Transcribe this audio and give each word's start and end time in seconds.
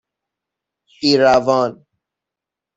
ایروان 1.01 1.85